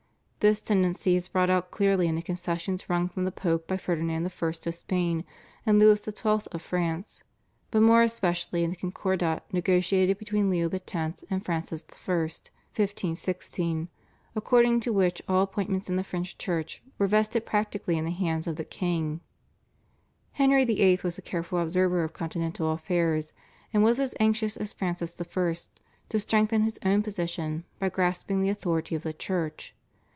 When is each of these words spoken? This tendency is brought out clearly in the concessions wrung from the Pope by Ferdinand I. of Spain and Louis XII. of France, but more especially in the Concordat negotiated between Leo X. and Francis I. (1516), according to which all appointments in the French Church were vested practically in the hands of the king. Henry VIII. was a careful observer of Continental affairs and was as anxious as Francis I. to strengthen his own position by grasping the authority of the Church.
This 0.41 0.59
tendency 0.59 1.15
is 1.15 1.27
brought 1.29 1.51
out 1.51 1.69
clearly 1.69 2.07
in 2.07 2.15
the 2.15 2.21
concessions 2.23 2.89
wrung 2.89 3.07
from 3.09 3.25
the 3.25 3.31
Pope 3.31 3.67
by 3.67 3.77
Ferdinand 3.77 4.23
I. 4.41 4.45
of 4.49 4.55
Spain 4.55 5.23
and 5.67 5.77
Louis 5.77 6.03
XII. 6.03 6.41
of 6.51 6.61
France, 6.63 7.21
but 7.69 7.81
more 7.83 8.01
especially 8.01 8.63
in 8.63 8.71
the 8.71 8.75
Concordat 8.75 9.43
negotiated 9.53 10.17
between 10.17 10.49
Leo 10.49 10.67
X. 10.67 10.95
and 11.29 11.45
Francis 11.45 11.83
I. 11.91 12.13
(1516), 12.15 13.89
according 14.35 14.79
to 14.79 14.91
which 14.91 15.21
all 15.29 15.43
appointments 15.43 15.87
in 15.91 15.95
the 15.95 16.03
French 16.03 16.35
Church 16.39 16.81
were 16.97 17.05
vested 17.05 17.45
practically 17.45 17.99
in 17.99 18.05
the 18.05 18.09
hands 18.09 18.47
of 18.47 18.55
the 18.55 18.65
king. 18.65 19.21
Henry 20.31 20.65
VIII. 20.65 21.01
was 21.03 21.19
a 21.19 21.21
careful 21.21 21.59
observer 21.59 22.03
of 22.03 22.13
Continental 22.13 22.71
affairs 22.71 23.31
and 23.71 23.83
was 23.83 23.99
as 23.99 24.15
anxious 24.19 24.57
as 24.57 24.73
Francis 24.73 25.21
I. 25.21 25.55
to 26.09 26.19
strengthen 26.19 26.63
his 26.63 26.79
own 26.83 27.03
position 27.03 27.63
by 27.77 27.89
grasping 27.89 28.41
the 28.41 28.49
authority 28.49 28.95
of 28.95 29.03
the 29.03 29.13
Church. 29.13 29.75